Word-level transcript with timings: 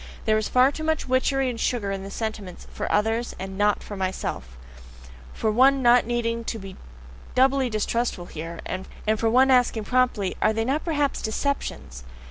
There 0.25 0.35
is 0.39 0.49
far 0.49 0.71
too 0.71 0.83
much 0.83 1.07
witchery 1.07 1.47
and 1.47 1.59
sugar 1.59 1.91
in 1.91 2.01
the 2.03 2.09
sentiments 2.09 2.65
"for 2.73 2.91
others" 2.91 3.35
and 3.37 3.55
"NOT 3.55 3.83
for 3.83 3.95
myself," 3.95 4.57
for 5.31 5.51
one 5.51 5.83
not 5.83 6.07
needing 6.07 6.43
to 6.45 6.57
be 6.57 6.75
doubly 7.35 7.69
distrustful 7.69 8.25
here, 8.25 8.61
and 8.65 8.87
for 9.17 9.29
one 9.29 9.51
asking 9.51 9.83
promptly: 9.83 10.35
"Are 10.41 10.53
they 10.53 10.65
not 10.65 10.83
perhaps 10.83 11.21
DECEPTIONS?" 11.21 12.03